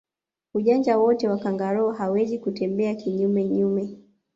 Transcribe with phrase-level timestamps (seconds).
[0.53, 3.97] Ujanja wote wa kangaroo hawezi kutembea kinyume nyume